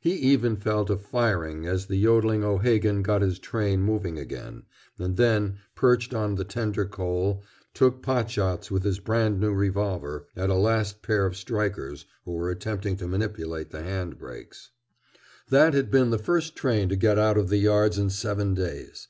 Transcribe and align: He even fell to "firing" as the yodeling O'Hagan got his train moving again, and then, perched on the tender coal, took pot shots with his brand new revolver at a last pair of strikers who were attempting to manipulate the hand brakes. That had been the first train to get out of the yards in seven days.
He 0.00 0.14
even 0.14 0.56
fell 0.56 0.84
to 0.86 0.96
"firing" 0.96 1.64
as 1.64 1.86
the 1.86 1.94
yodeling 1.94 2.42
O'Hagan 2.42 3.02
got 3.02 3.22
his 3.22 3.38
train 3.38 3.82
moving 3.82 4.18
again, 4.18 4.64
and 4.98 5.16
then, 5.16 5.58
perched 5.76 6.12
on 6.12 6.34
the 6.34 6.42
tender 6.42 6.86
coal, 6.86 7.44
took 7.72 8.02
pot 8.02 8.28
shots 8.28 8.68
with 8.68 8.82
his 8.82 8.98
brand 8.98 9.38
new 9.38 9.52
revolver 9.54 10.26
at 10.34 10.50
a 10.50 10.54
last 10.54 11.02
pair 11.02 11.24
of 11.24 11.36
strikers 11.36 12.04
who 12.24 12.32
were 12.32 12.50
attempting 12.50 12.96
to 12.96 13.06
manipulate 13.06 13.70
the 13.70 13.82
hand 13.84 14.18
brakes. 14.18 14.70
That 15.50 15.72
had 15.72 15.88
been 15.88 16.10
the 16.10 16.18
first 16.18 16.56
train 16.56 16.88
to 16.88 16.96
get 16.96 17.16
out 17.16 17.38
of 17.38 17.48
the 17.48 17.58
yards 17.58 17.96
in 17.96 18.10
seven 18.10 18.54
days. 18.54 19.06